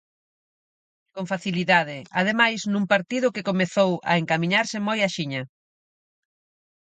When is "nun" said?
2.71-2.85